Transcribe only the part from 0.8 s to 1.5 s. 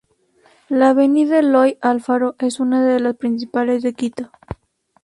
avenida